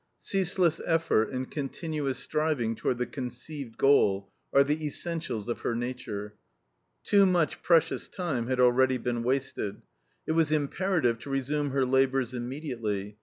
[0.19, 6.33] Ceaseless effort and continuous striving toward the conceived goal are the essentials of her nature.
[7.03, 9.83] Too much precious time had already been wasted.
[10.25, 13.19] It was imperative to resume her labors immediately.